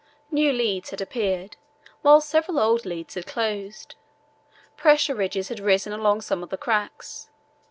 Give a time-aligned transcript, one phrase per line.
[0.31, 1.57] New leads had appeared,
[2.01, 3.93] while several old leads had closed.
[4.75, 7.29] Pressure ridges had risen along some of the cracks.